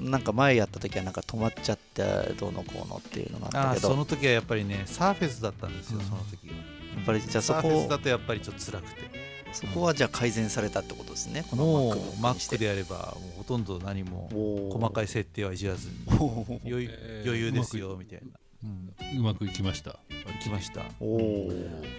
[0.00, 2.02] なんか前やった時はなんか止まっちゃって
[2.38, 3.88] どうのこうのっていうのがあったけど。
[3.88, 6.04] その時はやっぱりねサーフェスだったんですよ、うん。
[6.04, 6.54] その時は。
[6.54, 9.24] やっぱりじゃあそサーフェスこだとやっぱりちょっと辛くて。
[9.52, 14.28] そこはじゃあ改善されたってことですねこの Mac でやればもうほとんど何も
[14.72, 16.88] 細かい設定はいじらずに余
[17.24, 20.00] 裕ですよみたいな、うん、うまくいきました。
[20.42, 20.80] 来ました。
[20.80, 21.94] やおー。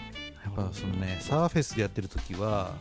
[0.56, 2.74] っぱそのねサーフェスでやってる時は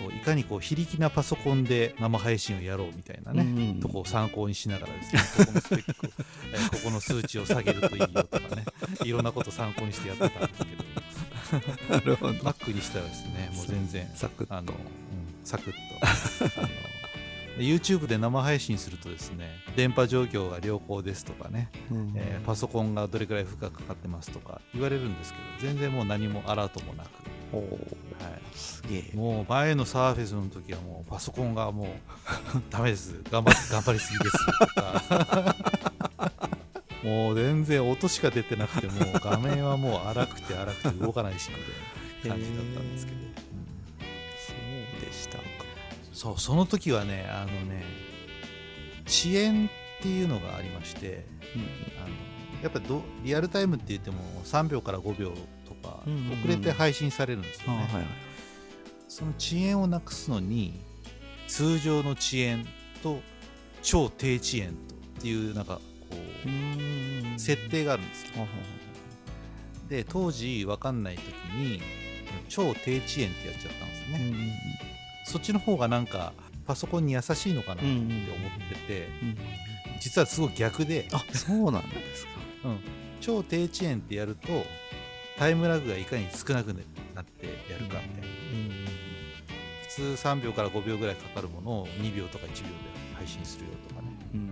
[0.00, 6.10] こういかにこう非力なパソコンで生配信をやろうみたいなね、うんとこを参考にしながらですねここのスペックを、
[6.52, 8.64] えーここの数値を下げるといいよとかね
[9.04, 11.94] いろんなこと参考にしてやってたんですけど。
[11.94, 12.32] なるほど。
[12.32, 14.10] Mac にしたらですねもう全然。
[14.14, 14.54] サクッと。
[14.54, 14.76] あの、うん
[15.44, 15.78] サクッと。
[16.60, 16.72] あので
[17.58, 27.08] YouTube で生配信するとですね電波状況が良好ですとかね、うんえーパソコンがどれくらい負荷かかってますとか言われるんですけど全然もう何もアラートもなく、
[27.52, 27.62] おー。
[27.62, 28.98] はすげえ。
[29.14, 31.86] い、もう前のサーフェスの時はもうパソコンがもう
[32.70, 33.14] ダメです。
[33.30, 35.56] 頑張っ頑張りすぎですとか。
[37.04, 41.56] もう全然音しか出てなくてもう画面はもう荒くて荒くて動かないしみ
[42.22, 43.18] たいな感じだったんですけど、
[46.24, 47.84] そうその時はねあのね
[49.06, 51.26] 遅延っていうのがありまして
[52.02, 55.32] あのやっぱりどリアルタイムって言っても3秒から5秒
[55.68, 56.38] とかうんうんうん。
[56.38, 58.12] 遅れて配信されるんですよね、あはいはい。
[59.06, 60.80] その遅延をなくすのに
[61.46, 62.66] 通常の遅延
[63.02, 63.20] と
[63.82, 65.74] 超低遅延とっていうなんか
[66.08, 66.16] こ
[67.36, 68.46] う設定があるんですよ。
[69.90, 71.22] で当時分かんない時
[71.54, 71.82] に
[72.48, 74.93] 超低遅延ってやっちゃったんですね、
[75.24, 76.32] そっちの方がなんか
[76.66, 78.06] パソコンに優しいのかなってうん思っ
[78.68, 79.28] てて、うん。
[79.28, 79.38] うん
[80.00, 81.08] 実はすごい逆で。
[81.12, 82.30] あそうなんですか。
[83.22, 84.48] 超低遅延ってやると
[85.38, 86.74] タイムラグがいかに少なく
[87.14, 88.26] なってやるかみたいな。
[89.88, 92.64] 普通3秒から5秒ぐらいかかるものを2秒とか1秒で
[93.14, 94.08] 配信するよとかね。
[94.34, 94.50] うん。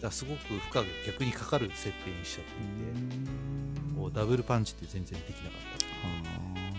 [0.00, 2.56] だすごく負荷が逆にかかる設定にしちゃってい
[3.94, 6.69] てこうダブルパンチって全然できなかった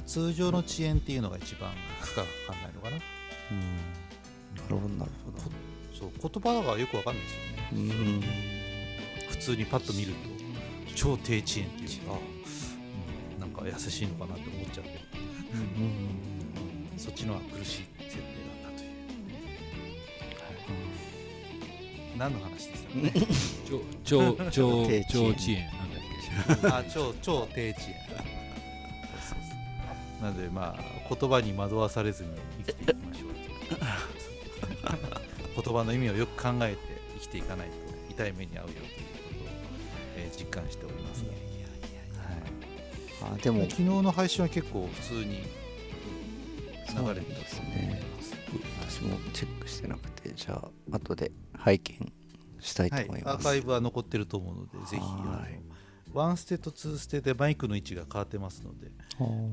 [0.00, 2.96] 通常の遅延っていうのが一番負荷がかかんないのかな。
[2.96, 3.02] な
[4.68, 5.38] るほどなるほど。
[5.92, 6.10] そう
[6.42, 7.62] 言葉がよくわかんないですよね。
[7.72, 8.22] うん
[9.28, 12.12] 普通にパッと見ると超低遅延っていうか、
[13.34, 14.90] うん、なんか優しいのかなって思っちゃって、
[16.96, 18.22] そっちのは苦しい設定
[18.62, 18.90] なんだという、
[20.38, 20.52] は
[22.14, 23.12] い、何の話でしたかね
[23.68, 25.04] 超超 超低遅延。
[25.10, 28.11] 超遅延なんだっあ超超低遅延
[30.22, 32.30] なのでまあ言葉に惑わされずに
[32.66, 33.30] 生きていきましょう。
[35.54, 36.78] と 言葉の意味をよく考えて
[37.14, 37.74] 生きていかないと
[38.10, 39.48] 痛い目に遭うよということを、
[40.16, 41.30] えー実感しておりますが、
[43.26, 43.34] はい。
[43.34, 43.62] あでも。
[43.62, 45.34] 昨日の配信は結構普通に流れ
[46.92, 48.02] てそうですね。
[48.80, 52.12] 私もチェックしてなくてじゃあ後で拝見
[52.60, 55.58] したいとはい思います、アーカイブは残ってると思うのでぜひはい
[56.12, 58.90] ワンステとツーステでマイクの位置が変わってますので、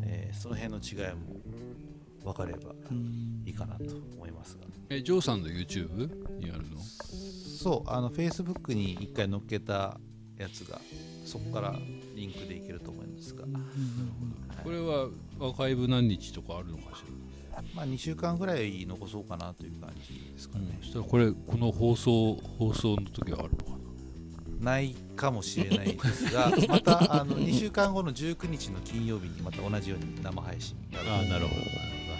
[0.05, 1.39] えーその辺の違いも
[2.23, 2.73] 分かれば
[3.45, 3.83] いいかなと
[4.15, 4.65] 思いますが。
[4.89, 6.79] えジョーさんの YouTube にあるの？
[6.81, 9.99] そうあの Facebook に1回載っけた
[10.37, 10.79] やつが
[11.25, 11.75] そこから
[12.15, 13.43] リンクでいけると思いますが、
[14.63, 17.03] これはアーカイブ何日とかあるのかし
[17.75, 23.78] まあ、2週間ぐらい残そうかなという感じですからら、ね、そしたらこれこの放送放送の時はあるのかな？
[24.59, 31.29] ないかもしれないですが またあの2週間後の19日の金曜日にまた同じように生配信があなるほど。
[31.29, 31.61] なるほど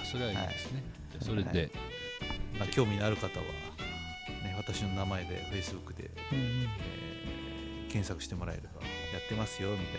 [0.02, 1.72] あそれはいいですね、じゃあそれで、
[2.58, 3.46] まあ、興味のある方は、
[4.44, 7.10] ね、私の名前で Facebook で、えー
[7.90, 8.70] 検索してもらえれば
[9.14, 9.96] やってますよみたいなこ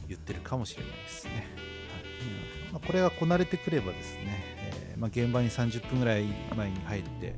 [0.00, 6.24] とを言ってるかもしれないですね、はいまあ、これがこなれてくればですね、えーまあ、現場に30分ぐらい
[6.56, 7.34] 前に入って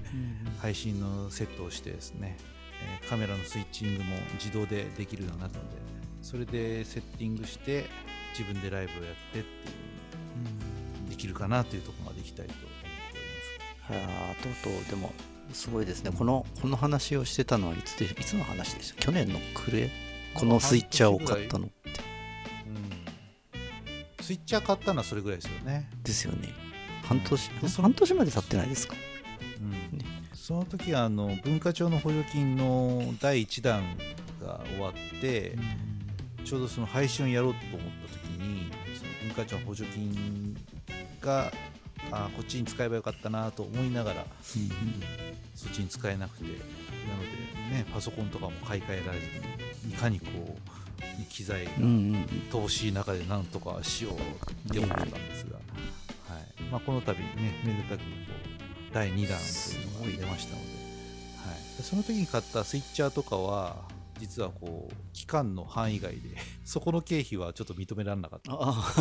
[0.61, 2.37] 配信のセットをしてですね、
[3.03, 5.77] えーカメラのスイッチングも自動でできるようになったので
[6.23, 7.85] それでセッティングして
[8.39, 9.73] 自分でライブをやってってい
[11.07, 12.87] うできるかなというところまでいきたいと思って
[13.93, 14.09] おります。
[14.09, 15.13] はあとうとうでも
[15.53, 16.11] すごいですね。
[16.11, 17.79] このこの話をしてたのはい。
[17.85, 19.91] つでいつの話でした去年の暮れ
[20.33, 21.69] このスイッチャーを買ったの
[24.23, 26.49] スイッチャー買ったのはそれぐらいですよね、ですよね
[27.05, 28.95] 半年でその半年まで経ってないですか？
[29.61, 29.84] うん
[30.45, 33.83] その時はあの文化庁の補助金の第1弾
[34.43, 35.57] が終わって、
[36.45, 40.55] ちょうどその配信をやろうと思った時にその文化庁の補助金
[41.23, 41.51] が
[42.13, 44.27] あこっちに使えばよかったなと思いながら
[45.55, 49.27] そっちに使えなくてなのでねパソコンとかも買い替えられず
[49.87, 56.63] にいかにこう機材がうんうん投資中でなんとかしようって思ってたんですが、はい。
[56.71, 58.01] まあ、この度ねめでたく
[58.95, 59.39] 第2弾
[60.01, 60.69] というのが出ましたので,、
[61.51, 63.89] はい、でその時に買ったスイッチャーとかは
[64.21, 66.21] 実はこう期間の範囲外で
[66.65, 68.95] そこの経費はちょっと認められなかった、あ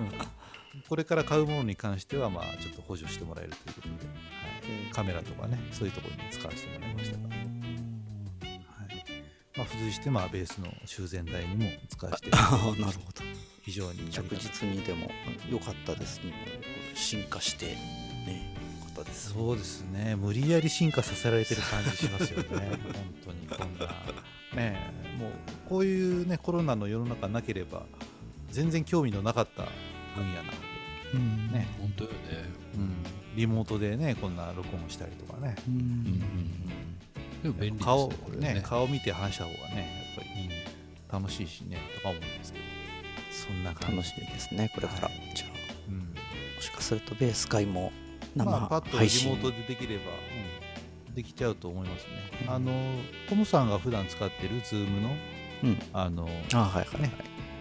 [0.00, 0.82] うん。
[0.88, 7.45] これから買うものに関してはまあちょっと補助してもらえるということで、はい、カメラとかねそういうところに使わせてもらいましたが、はい
[9.56, 13.22] まあ、付随してまあベースの修繕代にも使わせてあなるほど。
[13.62, 15.10] 非常に着実にでも
[15.50, 16.32] 良かったですね。
[16.94, 19.32] 進化してね良かったです。
[19.32, 20.14] そうですね。
[20.14, 22.46] 無理やり進化させられてる感じしますよね。
[22.92, 23.86] 本当にこんな。
[24.54, 25.32] ねえもう
[25.68, 27.86] こういうねコロナの世の中なければ
[28.50, 29.64] 全然興味のなかった
[30.14, 30.56] 分野なので、
[31.14, 31.52] うん。
[31.52, 31.66] ね。
[31.80, 32.16] 本当よね。
[32.74, 32.94] うん、
[33.34, 35.56] リモートでねこんな録音したりとかね。
[35.66, 36.22] うん
[37.46, 38.62] でも便利ですね顔これね。
[38.64, 40.50] 顔見て話した方がねやっぱり
[41.12, 42.64] 楽しいしねとか思うんですけど。
[43.30, 45.32] そんな感じ楽しみですねこれから、はい。
[45.34, 45.50] じゃあ。
[45.88, 45.98] うん。
[45.98, 46.04] も
[46.60, 47.92] しかするとベース会も
[48.34, 50.06] 生まあ、パッとリ配信、モートでできれば、う
[50.42, 52.46] んできちゃうと思いますね。
[52.46, 52.70] あの
[53.26, 55.16] トムさんが普段使ってる Zoom の
[55.64, 55.78] うん。
[55.94, 57.12] あのあはいはいはい、ね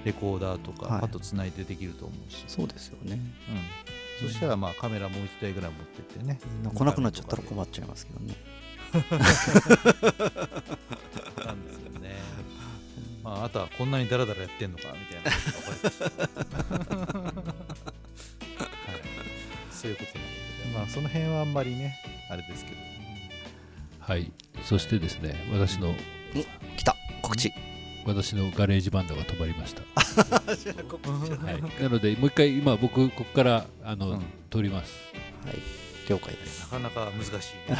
[0.03, 3.19] レコーダーとか、はいパッとつないでできると思うし、そうですよね。
[4.21, 6.37] うん、そしたらまあカメラもう1台ぐらい持ってってね、
[6.73, 8.35] 来なくなっちゃったら困っちゃいますけどね
[8.95, 9.01] な
[11.53, 12.15] んですよね。
[13.23, 15.31] まあ、あとはこんなにダラダラやってんのかみたいな。
[15.31, 15.39] はい、
[19.71, 20.29] そういうことなの
[20.73, 21.95] で、まあその辺はあんまりね
[22.29, 22.77] あれですけど、
[23.99, 24.31] はい。
[24.63, 25.93] そしてですね私の
[26.77, 26.95] 来た。
[27.21, 27.51] 告知。
[28.05, 29.81] 私のガレージバンドが止まりました、
[30.87, 34.23] 告はい、なのでもう一回今僕ここからあの、うん。
[34.51, 34.93] 撮ります。
[35.43, 36.61] はい了解です。
[36.61, 37.77] なかなか難しい、ね。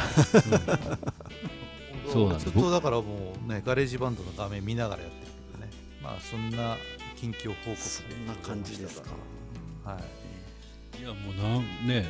[2.12, 2.50] そうなんです。
[2.52, 5.72] ずっとだからもうねガレージバンドの画面見ながらやってるけどね。
[6.02, 6.76] まあそんな
[7.16, 9.10] 近況報告そんな感じですか。
[9.84, 10.00] は
[10.98, 12.06] い、いやもうなんね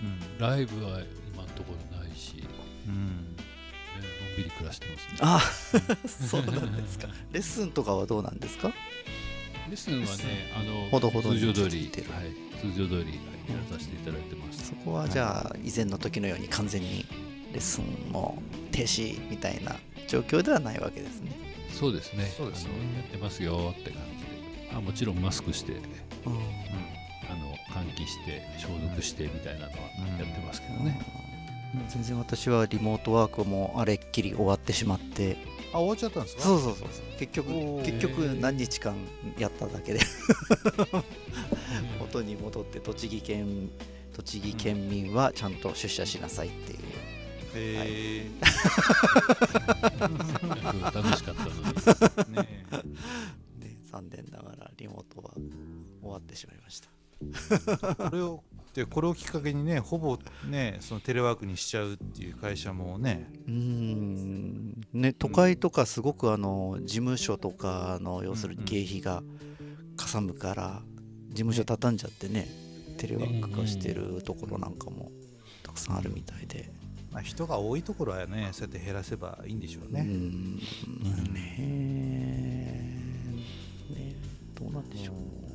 [0.00, 0.38] うん。
[0.38, 1.00] ライブは
[1.32, 2.42] 今のところないし、ね、
[2.86, 3.00] うん、の
[3.32, 5.18] んびり暮らしてますね。
[5.20, 5.40] あ
[6.08, 7.08] そうなんですか。
[7.32, 8.72] レッスンとかはどうなんですか？
[9.68, 10.52] レッスンはね。
[10.54, 11.90] あのほどほどに通常通りはい、
[12.60, 13.14] 通常通り
[13.52, 14.68] やらさせていただいてます。
[14.68, 17.06] そこはじゃあ以前の時のように完全に
[17.52, 19.76] レッスンも停止みたいな
[20.08, 21.32] 状況ではないわけですね。
[21.72, 22.32] そうですね。
[22.36, 22.70] そうですね。
[22.96, 24.70] やってますよって感じで。
[24.74, 25.74] あもちろんマスクして
[26.24, 26.36] あの
[27.70, 29.78] 換気して消毒してみたいなのは
[30.18, 31.00] やってますけどね、
[31.88, 35.36] 全然私はリモートワークもあれっきり終わってしまって
[35.76, 36.42] あ終わっちゃったんですか？
[36.42, 38.96] そうそうそう結局結局何日間
[39.38, 40.00] やっただけで。
[42.00, 43.70] 元に戻って栃木県
[44.14, 46.78] 栃木県民はちゃんと出社しなさいっていう。
[47.58, 48.26] へ
[50.94, 51.50] 楽しかったの
[52.42, 52.64] ね
[53.58, 55.30] で残念ながらリモートは
[56.02, 56.88] 終わってしまいました。
[57.22, 58.42] えこれを
[58.76, 63.30] でこれをきっかけにねほぼねそのテレワークにしちゃうっていう会社もね。
[63.48, 64.80] うーん。
[64.92, 69.22] ね、都会とかすごくあの事務所とかの要するに経費が
[69.96, 70.82] かさむから
[71.30, 72.46] 事務所畳んじゃってね
[72.98, 75.10] テレワーク化してるところなんかも
[75.62, 76.70] たくさんあるみたいで、
[77.10, 80.60] まあ、人が多いところはねそうやって減らせばいいんでしょううね、んね
[83.90, 84.16] ね
[84.54, 85.45] どうなんでしょう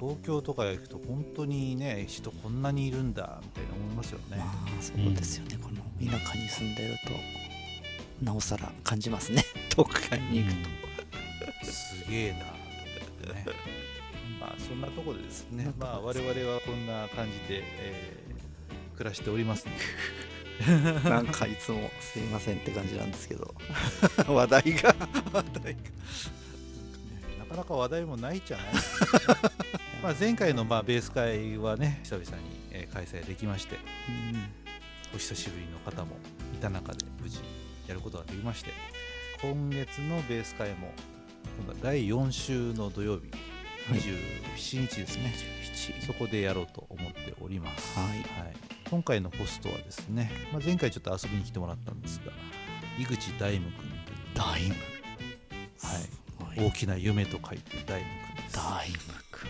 [0.00, 6.94] 東京とか行くと本当にね人こんなにいるんだみたいな思いますよね、まあそうですよね、この田舎に住んでる
[8.20, 9.44] となおさら感じますね。
[9.70, 10.54] 都会に行く
[11.64, 13.56] と、すげえなと思ってね。
[14.38, 15.72] まあそんなところでですね。
[15.78, 18.20] まあ我々はこんな感じで、えー
[19.00, 19.66] 暮らしております
[20.60, 23.54] ので なんかいつもすいませんって感じなんですけど。
[24.28, 24.94] 話題が。
[25.32, 25.80] 話題が。
[27.38, 28.66] なかなか話題もないじゃない
[30.02, 32.32] まあ前回のまあベース会はね久々に
[32.70, 33.76] えー開催できまして
[35.14, 36.16] お久しぶりの方も
[36.54, 37.40] いた中で無事
[37.86, 38.70] やることができまして
[39.42, 40.92] 今月のベース会も
[41.58, 43.30] 今度は第4週の土曜日
[43.88, 44.00] はい。
[44.00, 45.34] 27日ですね、
[46.06, 48.24] そこでやろうと思っております、はい。
[48.88, 52.32] 今回のホストはですね、まあ、前回ちょっと遊びに来てもらったんですが
[53.00, 54.74] 井口大夢君という、ダイム
[55.82, 56.68] はい、はい。
[56.68, 58.56] 大きな夢と書いて大夢君です。
[58.56, 58.96] ダイム
[59.30, 59.48] くん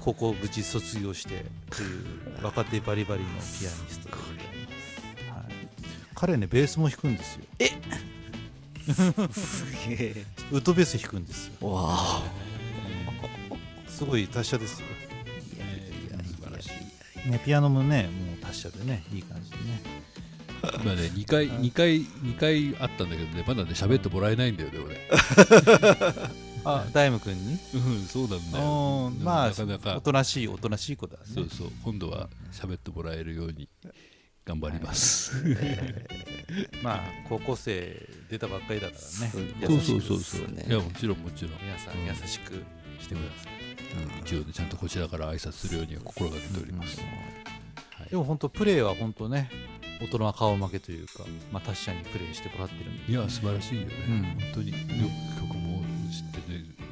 [0.00, 2.04] 高校無事卒業してという
[2.42, 3.44] 若手バリバリのピアニ
[3.88, 5.68] ストでございます、はい、
[6.14, 7.44] 彼ねベースも弾くんですよ。
[9.32, 10.24] すげえ。
[10.50, 11.52] ウッドベース弾くんですよ。
[11.68, 12.22] わあ。
[13.88, 14.86] すごい達者ですよ、
[15.56, 16.70] いやいやいや素晴らし
[17.26, 19.98] いね、ピアノもねもう達者でねいい感じでね。
[20.62, 24.96] 今ね2回2回2回あったんだけどねまだね喋ってもらえないんだよね俺
[26.76, 27.58] あ大夢君に？
[27.74, 28.64] うんそうなんだよ。
[29.08, 31.24] うんまあなかなおかとなしいおとなしい子だね。
[31.26, 31.68] そうそう。
[31.84, 33.68] 今度は喋ってもらえるように
[34.44, 35.32] 頑張ります、
[36.82, 39.30] まあ高校生出たばっかりだからね。
[39.30, 39.80] そう。
[39.80, 41.52] そうそうそうねいやもちろんもちろん。
[41.62, 42.64] 皆さん優しく
[42.98, 47.00] してください、一応ねちゃんとこちらから挨拶するようには心がけております、
[48.10, 49.50] でも本当プレーは本当ね
[50.00, 53.12] 大人は顔負けというか、まあ、達者にプレーしてもらってるんで。
[53.12, 54.22] いや素晴らしいよね、うん。
[54.22, 54.70] 本当に。
[54.70, 54.76] よ
[55.34, 55.67] く曲も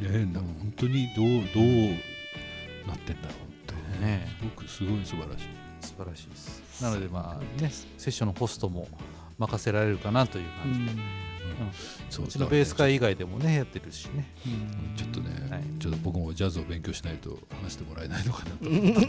[0.01, 4.05] ねねな本当にどうどうなってんだろうって。
[4.05, 4.27] ね。
[4.39, 5.49] すごくすごい素晴らしい。
[5.81, 6.83] 素晴らしいです。
[6.83, 8.89] なのでまあねセッションのホストも
[9.39, 10.91] 任せられるかなという感じで、
[12.11, 12.29] そうう。
[12.29, 14.33] ちのベース会以外でもねやってるしね。
[14.97, 15.63] ちょっとね、はい。
[15.79, 19.07] ちょっと僕もジャズを勉強しないと話してもらえないのかなと思って。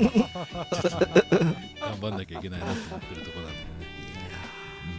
[1.80, 3.60] 頑張んなきゃいけないなと思ってるところなんで。
[3.60, 3.76] ね、うん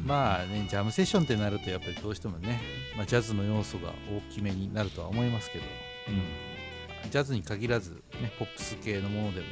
[0.09, 2.59] まあねジャムセッションってなるとやっぱりどうしてもね、
[2.97, 5.65] まあ、ジャズの要素が大きめになるとは思いますけど、
[6.09, 7.91] うん、ジャズに限らず、
[8.23, 9.47] ね、ポップス系のものでも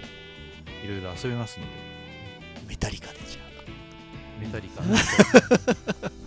[0.82, 1.72] いろいろ遊べますので。
[2.66, 3.40] メタリカでじゃ
[4.40, 4.82] メタリカ。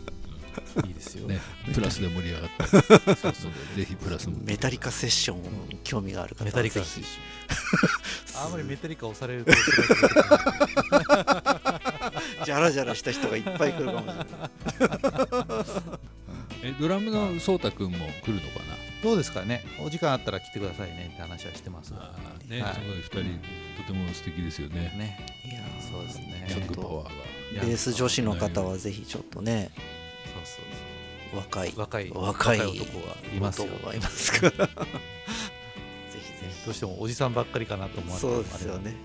[0.86, 1.40] いいですよね、
[1.74, 3.16] プラスで盛り上がって。
[3.16, 3.52] そうそう。
[3.76, 5.40] ぜひプラスメタリカセッション
[5.84, 7.04] 興味がある方はメタリカぜひ。
[8.36, 9.52] あんまりメタリカ押されると
[12.70, 14.28] ラジャラした人がいっぱい来るかもしれない。
[16.62, 18.60] えドラムの颯太君も来るのか
[19.02, 19.64] どうですかね？
[19.82, 21.10] お時間あったら来てくださいね。
[21.14, 21.92] って話はしてます。
[21.92, 22.74] ね、はい。
[22.74, 24.94] すごい2人とても素敵ですよね。
[24.98, 25.18] ね。
[25.46, 27.62] いやーそうですねヤングパワーが。
[27.62, 29.72] ベース女子の方はぜひちょっとね。
[30.26, 30.66] そうそう
[31.32, 31.40] そう。
[31.40, 31.74] 若い。
[31.76, 32.12] 若い。
[32.14, 33.68] 若い男がいますよ。
[33.68, 34.34] 男がいます。
[34.42, 34.74] からぜ
[36.14, 36.28] ひ。
[36.28, 38.96] ぜどうしてもおじさんばっかりかなと思ひわれてそうですよね。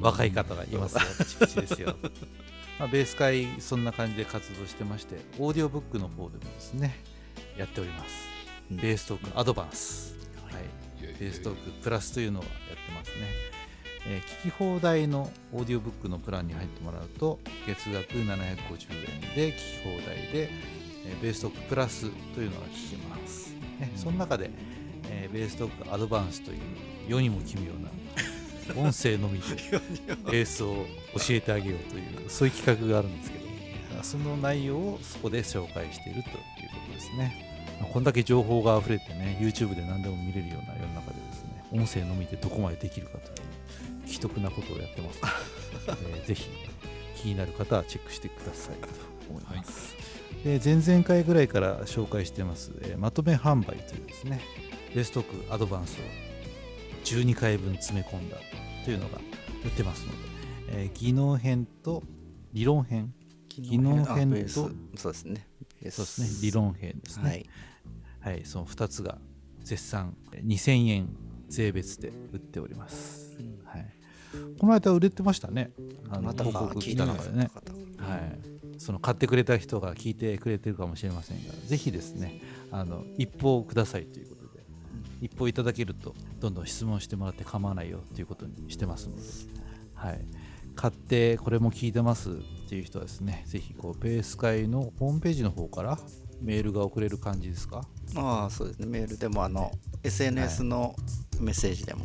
[0.00, 1.00] 若い方がいますよ。
[1.18, 1.96] ピチピチですよ、
[2.78, 6.96] まあ、ベース会そんな感じで活動してましてオーディオブックの方でもですね
[7.56, 8.28] やっております、
[8.70, 8.76] うん。
[8.78, 11.04] ベーストークアドバンス、はい、い。
[11.04, 13.14] やいやベーストークプラスというのをやってますね、
[14.06, 20.50] えー聞き放題のオーディオブックのプランに入ってもらうと月額750円で聞き放題で、
[21.06, 24.50] えーベーストークプラスというのが聞けます、ね、その中で、
[25.08, 26.58] えーベーストークアドバンスという
[27.08, 27.90] 世にも奇妙な
[28.76, 29.46] 音声のみで
[30.30, 33.44] ベースを教えてあげようというそういう企画があるんですけど。
[34.04, 36.40] その内容をそこで紹介しているというこ
[36.88, 37.50] とですね。
[37.80, 43.32] まあこんだけ情報が溢れてね YouTube で何でも見れるような世の中でですね音声のみでどこまでできるかとい
[44.04, 45.20] う奇特なことをやってます
[45.88, 46.48] ので、 えーぜひ
[47.16, 48.88] 気になる方はチェックしてくださいと
[49.30, 49.96] 思います、
[50.44, 54.42] で前々回ぐらいから紹介してます、えーまとめ販売というですね
[54.94, 56.33] ベーストークアドバンスを
[57.04, 58.36] 12回分詰め込んだ
[58.84, 59.18] というのが
[59.64, 60.18] 売ってますので、
[60.68, 62.02] えー技能編と
[62.52, 63.12] 理論編。
[63.48, 64.30] 技能編。
[64.46, 65.46] とそうですね。
[65.82, 66.28] そうですね。
[66.42, 67.28] 理論編ですね。
[67.28, 67.46] はい。
[68.20, 69.18] はい、その2つが
[69.62, 71.08] 絶賛2000円
[71.48, 73.86] 税別で売っております、はい、
[74.58, 75.72] この間売れてましたね。
[76.08, 77.50] あのまた広告来聞いた中でね。
[77.52, 78.54] 方はい。
[78.78, 82.40] その買ってくれた人が聞いてくれてるかもしれませんがぜひですね
[82.70, 84.33] あの一報くださいということで
[85.20, 89.22] 一報いただけるとどんどん質問してもらって構わないよということにしてますので、
[89.94, 90.20] はい、
[90.74, 92.34] 買ってこれも聞いてますっ
[92.68, 95.98] ていう人はですねぜひこうベース会のホームページの方から
[96.40, 97.86] メールが送れる感じですか？
[98.16, 98.86] ああそうですね。
[98.86, 99.70] メールでもあの
[100.02, 100.94] SNS の
[101.40, 102.04] メッセージでも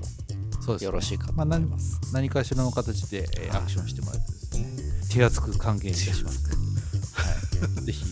[0.61, 0.85] そうですね。
[0.85, 4.67] よろしいかとまあ、何思います、何かしらの形で、えーアクションしてもらってですね
[5.11, 6.47] 手厚く還元いたします
[7.13, 8.05] はい、 ぜひ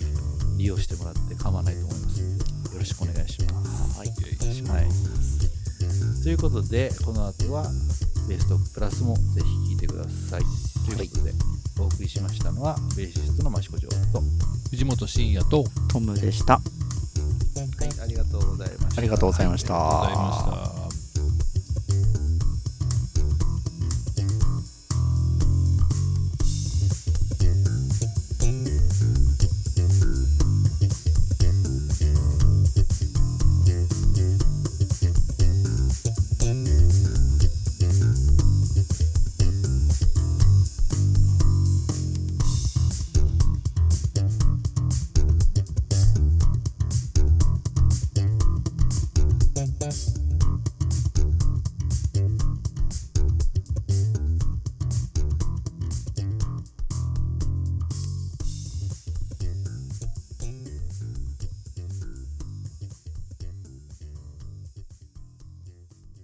[0.57, 2.36] 利用してもらって構わないと思います
[2.87, 3.99] しくお願いします。
[3.99, 4.17] はいはい、
[6.23, 7.69] ということでこの後は
[8.27, 10.41] ベーストプラスもぜひ聞いてください。
[10.85, 11.33] ということで、
[11.79, 14.01] お送りしましたのはベーシストの益子城と、は
[14.69, 16.61] 藤本慎也とトムでした
[17.87, 19.01] い、ありがとうございました。
[19.01, 20.76] ありがとうございました、ありがとうございました